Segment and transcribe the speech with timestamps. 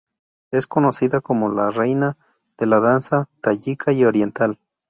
[0.49, 2.17] Es conocida como como la "Reina
[2.57, 4.57] de la Danza Tayika y Oriental.